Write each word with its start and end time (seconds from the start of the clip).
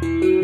Thank 0.00 0.24
you. 0.24 0.37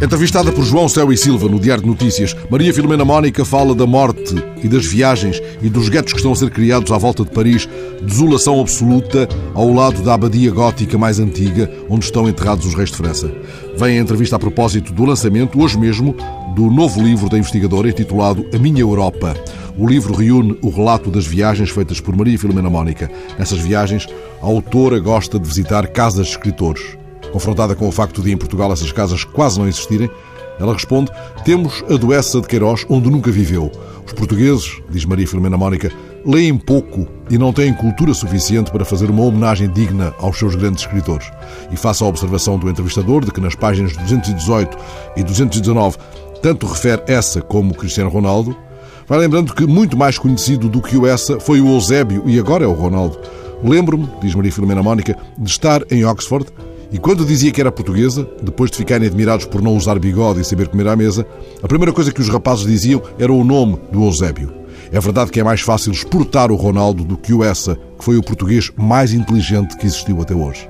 Entrevistada 0.00 0.52
por 0.52 0.64
João 0.64 0.88
Céu 0.88 1.12
e 1.12 1.16
Silva 1.16 1.48
no 1.48 1.58
Diário 1.58 1.82
de 1.82 1.88
Notícias, 1.88 2.36
Maria 2.48 2.72
Filomena 2.72 3.04
Mónica 3.04 3.44
fala 3.44 3.74
da 3.74 3.84
morte 3.84 4.32
e 4.62 4.68
das 4.68 4.86
viagens 4.86 5.42
e 5.60 5.68
dos 5.68 5.88
guetos 5.88 6.12
que 6.12 6.20
estão 6.20 6.30
a 6.30 6.36
ser 6.36 6.50
criados 6.50 6.92
à 6.92 6.98
volta 6.98 7.24
de 7.24 7.32
Paris, 7.32 7.68
desolação 8.00 8.60
absoluta 8.60 9.28
ao 9.54 9.72
lado 9.72 10.00
da 10.00 10.14
abadia 10.14 10.52
gótica 10.52 10.96
mais 10.96 11.18
antiga, 11.18 11.68
onde 11.90 12.04
estão 12.04 12.28
enterrados 12.28 12.64
os 12.64 12.74
reis 12.74 12.90
de 12.90 12.96
França. 12.96 13.28
Vem 13.76 13.98
a 13.98 14.00
entrevista 14.00 14.36
a 14.36 14.38
propósito 14.38 14.92
do 14.92 15.04
lançamento, 15.04 15.60
hoje 15.60 15.76
mesmo, 15.76 16.14
do 16.54 16.70
novo 16.70 17.02
livro 17.02 17.28
da 17.28 17.36
investigadora 17.36 17.88
intitulado 17.88 18.46
A 18.54 18.58
Minha 18.58 18.82
Europa. 18.82 19.34
O 19.76 19.84
livro 19.84 20.14
reúne 20.14 20.56
o 20.62 20.70
relato 20.70 21.10
das 21.10 21.26
viagens 21.26 21.70
feitas 21.70 22.00
por 22.00 22.14
Maria 22.16 22.38
Filomena 22.38 22.70
Mónica. 22.70 23.10
Nessas 23.36 23.58
viagens, 23.58 24.06
a 24.40 24.46
autora 24.46 25.00
gosta 25.00 25.40
de 25.40 25.48
visitar 25.48 25.88
casas 25.88 26.26
de 26.26 26.32
escritores. 26.34 26.96
Confrontada 27.32 27.74
com 27.74 27.88
o 27.88 27.92
facto 27.92 28.22
de 28.22 28.32
em 28.32 28.36
Portugal 28.36 28.72
essas 28.72 28.92
casas 28.92 29.24
quase 29.24 29.58
não 29.58 29.68
existirem, 29.68 30.10
ela 30.58 30.72
responde: 30.72 31.10
Temos 31.44 31.84
a 31.88 31.96
doença 31.96 32.40
de 32.40 32.48
Queiroz 32.48 32.84
onde 32.88 33.10
nunca 33.10 33.30
viveu. 33.30 33.70
Os 34.06 34.12
portugueses, 34.12 34.80
diz 34.90 35.04
Maria 35.04 35.26
Filomena 35.26 35.56
Mónica, 35.56 35.92
leem 36.24 36.56
pouco 36.56 37.06
e 37.30 37.36
não 37.36 37.52
têm 37.52 37.72
cultura 37.74 38.14
suficiente 38.14 38.70
para 38.70 38.84
fazer 38.84 39.10
uma 39.10 39.22
homenagem 39.22 39.68
digna 39.70 40.14
aos 40.18 40.38
seus 40.38 40.54
grandes 40.54 40.82
escritores. 40.82 41.30
E 41.70 41.76
faça 41.76 42.04
a 42.04 42.08
observação 42.08 42.58
do 42.58 42.68
entrevistador 42.68 43.24
de 43.24 43.30
que 43.30 43.40
nas 43.40 43.54
páginas 43.54 43.96
218 43.96 44.76
e 45.16 45.22
219 45.22 45.98
tanto 46.42 46.66
refere 46.66 47.02
essa 47.06 47.42
como 47.42 47.74
Cristiano 47.74 48.10
Ronaldo, 48.10 48.56
vai 49.06 49.18
lembrando 49.18 49.54
que 49.54 49.66
muito 49.66 49.96
mais 49.96 50.18
conhecido 50.18 50.68
do 50.68 50.80
que 50.80 50.96
o 50.96 51.06
essa 51.06 51.40
foi 51.40 51.60
o 51.60 51.68
Eusébio 51.68 52.22
e 52.26 52.38
agora 52.38 52.64
é 52.64 52.66
o 52.66 52.72
Ronaldo. 52.72 53.18
Lembro-me, 53.62 54.08
diz 54.20 54.34
Maria 54.34 54.52
Filomena 54.52 54.82
Mónica, 54.82 55.18
de 55.36 55.50
estar 55.50 55.82
em 55.90 56.04
Oxford 56.04 56.46
e 56.90 56.98
quando 56.98 57.24
dizia 57.24 57.52
que 57.52 57.60
era 57.60 57.70
portuguesa, 57.70 58.26
depois 58.42 58.70
de 58.70 58.78
ficarem 58.78 59.06
admirados 59.06 59.44
por 59.44 59.60
não 59.60 59.76
usar 59.76 59.98
bigode 59.98 60.40
e 60.40 60.44
saber 60.44 60.68
comer 60.68 60.88
à 60.88 60.96
mesa, 60.96 61.26
a 61.62 61.68
primeira 61.68 61.92
coisa 61.92 62.12
que 62.12 62.20
os 62.20 62.28
rapazes 62.28 62.66
diziam 62.66 63.02
era 63.18 63.32
o 63.32 63.44
nome 63.44 63.78
do 63.92 64.04
Eusébio. 64.04 64.54
É 64.90 64.98
verdade 64.98 65.30
que 65.30 65.38
é 65.38 65.44
mais 65.44 65.60
fácil 65.60 65.92
exportar 65.92 66.50
o 66.50 66.56
Ronaldo 66.56 67.04
do 67.04 67.18
que 67.18 67.34
o 67.34 67.44
Essa, 67.44 67.74
que 67.98 68.04
foi 68.04 68.16
o 68.16 68.22
português 68.22 68.70
mais 68.74 69.12
inteligente 69.12 69.76
que 69.76 69.84
existiu 69.84 70.22
até 70.22 70.34
hoje. 70.34 70.66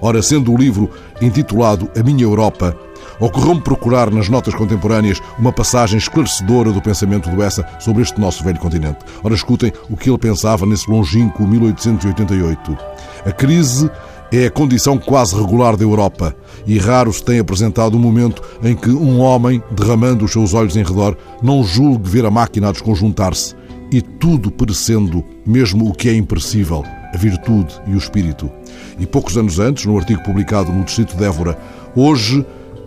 Ora, 0.00 0.22
sendo 0.22 0.52
o 0.52 0.56
livro 0.56 0.90
intitulado 1.20 1.90
A 1.94 2.02
Minha 2.02 2.24
Europa, 2.24 2.74
ocorreu-me 3.20 3.60
procurar 3.60 4.10
nas 4.10 4.28
notas 4.28 4.54
contemporâneas 4.54 5.20
uma 5.38 5.52
passagem 5.52 5.98
esclarecedora 5.98 6.72
do 6.72 6.80
pensamento 6.80 7.28
do 7.28 7.42
Essa 7.42 7.66
sobre 7.78 8.02
este 8.02 8.18
nosso 8.18 8.42
velho 8.42 8.58
continente. 8.58 9.00
Ora, 9.22 9.34
escutem 9.34 9.70
o 9.90 9.98
que 9.98 10.08
ele 10.08 10.18
pensava 10.18 10.64
nesse 10.64 10.90
longínquo 10.90 11.46
1888. 11.46 12.78
A 13.26 13.32
crise 13.32 13.90
é 14.30 14.46
a 14.46 14.50
condição 14.50 14.98
quase 14.98 15.34
regular 15.34 15.76
da 15.76 15.84
Europa 15.84 16.36
e 16.66 16.78
raro 16.78 17.12
se 17.12 17.24
tem 17.24 17.38
apresentado 17.38 17.96
um 17.96 18.00
momento 18.00 18.42
em 18.62 18.74
que 18.74 18.90
um 18.90 19.20
homem, 19.20 19.62
derramando 19.70 20.24
os 20.24 20.32
seus 20.32 20.52
olhos 20.52 20.76
em 20.76 20.82
redor, 20.82 21.16
não 21.42 21.64
julgue 21.64 22.08
ver 22.08 22.26
a 22.26 22.30
máquina 22.30 22.68
a 22.68 22.72
desconjuntar-se 22.72 23.54
e 23.90 24.02
tudo 24.02 24.50
perecendo, 24.50 25.24
mesmo 25.46 25.88
o 25.88 25.94
que 25.94 26.10
é 26.10 26.14
imperecível, 26.14 26.84
a 26.84 27.16
virtude 27.16 27.74
e 27.86 27.94
o 27.94 27.98
espírito. 27.98 28.50
E 28.98 29.06
poucos 29.06 29.38
anos 29.38 29.58
antes, 29.58 29.86
no 29.86 29.96
artigo 29.96 30.22
publicado 30.22 30.70
no 30.70 30.84
Distrito 30.84 31.16
de 31.16 31.24
Évora, 31.24 31.58
hoje, 31.96 32.44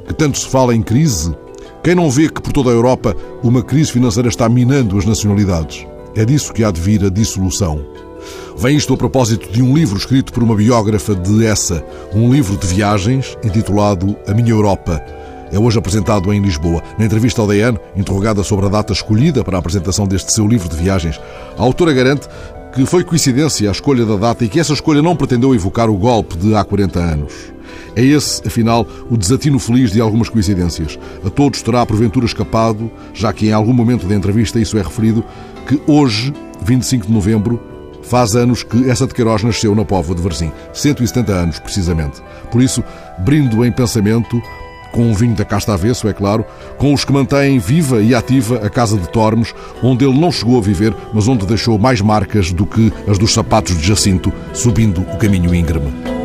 que 0.07 0.13
tanto 0.13 0.37
se 0.37 0.47
fala 0.47 0.75
em 0.75 0.83
crise, 0.83 1.35
quem 1.83 1.95
não 1.95 2.11
vê 2.11 2.29
que 2.29 2.41
por 2.41 2.53
toda 2.53 2.69
a 2.69 2.73
Europa 2.73 3.15
uma 3.43 3.63
crise 3.63 3.91
financeira 3.91 4.29
está 4.29 4.47
minando 4.47 4.97
as 4.97 5.05
nacionalidades? 5.05 5.87
É 6.15 6.23
disso 6.23 6.53
que 6.53 6.63
há 6.63 6.69
de 6.69 6.79
vir 6.79 7.03
a 7.03 7.09
dissolução. 7.09 7.83
Vem 8.57 8.77
isto 8.77 8.93
a 8.93 8.97
propósito 8.97 9.51
de 9.51 9.61
um 9.61 9.73
livro 9.73 9.97
escrito 9.97 10.31
por 10.31 10.43
uma 10.43 10.55
biógrafa 10.55 11.15
de 11.15 11.45
essa, 11.45 11.83
um 12.13 12.31
livro 12.31 12.57
de 12.57 12.67
viagens 12.67 13.37
intitulado 13.43 14.15
A 14.27 14.33
Minha 14.33 14.51
Europa. 14.51 15.03
É 15.51 15.59
hoje 15.59 15.77
apresentado 15.77 16.31
em 16.31 16.41
Lisboa. 16.41 16.81
Na 16.97 17.05
entrevista 17.05 17.41
ao 17.41 17.47
DN, 17.47 17.77
interrogada 17.95 18.41
sobre 18.43 18.67
a 18.67 18.69
data 18.69 18.93
escolhida 18.93 19.43
para 19.43 19.57
a 19.57 19.59
apresentação 19.59 20.07
deste 20.07 20.31
seu 20.31 20.47
livro 20.47 20.69
de 20.69 20.77
viagens, 20.77 21.19
a 21.57 21.61
autora 21.61 21.93
garante 21.93 22.27
que 22.73 22.85
foi 22.85 23.03
coincidência 23.03 23.67
a 23.67 23.71
escolha 23.71 24.05
da 24.05 24.15
data 24.15 24.45
e 24.45 24.47
que 24.47 24.59
essa 24.59 24.71
escolha 24.71 25.01
não 25.01 25.15
pretendeu 25.15 25.53
evocar 25.53 25.89
o 25.89 25.97
golpe 25.97 26.37
de 26.37 26.55
há 26.55 26.63
40 26.63 26.99
anos. 26.99 27.33
É 27.95 28.01
esse, 28.01 28.45
afinal, 28.47 28.87
o 29.09 29.17
desatino 29.17 29.59
feliz 29.59 29.91
de 29.91 29.99
algumas 29.99 30.29
coincidências. 30.29 30.97
A 31.25 31.29
todos 31.29 31.61
terá 31.61 31.85
porventura 31.85 32.25
escapado, 32.25 32.89
já 33.13 33.33
que 33.33 33.47
em 33.47 33.51
algum 33.51 33.73
momento 33.73 34.07
da 34.07 34.15
entrevista 34.15 34.59
isso 34.59 34.77
é 34.77 34.81
referido, 34.81 35.23
que 35.67 35.81
hoje, 35.85 36.33
25 36.63 37.07
de 37.07 37.11
novembro, 37.11 37.59
Faz 38.03 38.35
anos 38.35 38.63
que 38.63 38.89
essa 38.89 39.07
de 39.07 39.13
Queiroz 39.13 39.43
nasceu 39.43 39.73
na 39.75 39.85
Póvoa 39.85 40.15
de 40.15 40.21
Varzim, 40.21 40.51
170 40.73 41.31
anos 41.31 41.59
precisamente. 41.59 42.21
Por 42.51 42.61
isso, 42.61 42.83
brindo 43.19 43.65
em 43.65 43.71
pensamento 43.71 44.41
com 44.91 45.03
um 45.03 45.13
vinho 45.13 45.35
da 45.35 45.45
casta 45.45 45.73
avesso, 45.73 46.07
é 46.07 46.13
claro, 46.13 46.45
com 46.77 46.93
os 46.93 47.05
que 47.05 47.13
mantêm 47.13 47.59
viva 47.59 48.01
e 48.01 48.13
ativa 48.13 48.57
a 48.57 48.69
casa 48.69 48.97
de 48.97 49.07
Tormes, 49.09 49.53
onde 49.81 50.05
ele 50.05 50.19
não 50.19 50.31
chegou 50.31 50.57
a 50.57 50.61
viver, 50.61 50.93
mas 51.13 51.27
onde 51.27 51.45
deixou 51.45 51.77
mais 51.77 52.01
marcas 52.01 52.51
do 52.51 52.65
que 52.65 52.91
as 53.07 53.17
dos 53.17 53.33
sapatos 53.33 53.77
de 53.77 53.87
Jacinto 53.87 54.33
subindo 54.53 55.01
o 55.01 55.17
caminho 55.17 55.55
íngreme. 55.55 56.20